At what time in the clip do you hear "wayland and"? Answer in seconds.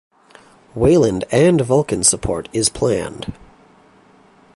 0.73-1.59